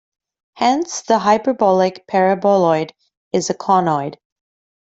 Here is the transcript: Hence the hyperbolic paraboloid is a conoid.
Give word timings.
Hence 0.55 1.03
the 1.03 1.19
hyperbolic 1.19 2.07
paraboloid 2.07 2.89
is 3.33 3.51
a 3.51 3.53
conoid. 3.53 4.15